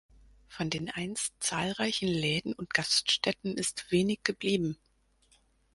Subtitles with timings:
[0.47, 4.79] Von den einst zahlreichen Läden und Gaststätten ist wenig geblieben.